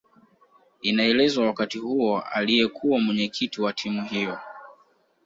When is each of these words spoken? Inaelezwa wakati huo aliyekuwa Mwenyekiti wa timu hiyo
Inaelezwa 0.81 1.45
wakati 1.45 1.77
huo 1.77 2.19
aliyekuwa 2.21 2.99
Mwenyekiti 2.99 3.61
wa 3.61 3.73
timu 3.73 4.03
hiyo 4.05 4.37